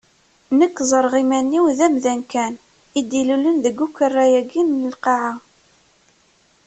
Nekk 0.59 0.77
ẓerreɣ 0.89 1.15
iman-iw 1.21 1.65
d 1.77 1.79
amdan 1.85 2.21
kan 2.31 2.53
i 2.99 3.01
d-ilulen 3.09 3.57
deg 3.65 3.77
ukerra-agi 3.85 4.61
n 4.63 4.87
lqaɛa. 4.93 5.33